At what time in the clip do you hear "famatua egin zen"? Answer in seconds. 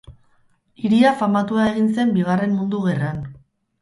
1.19-2.15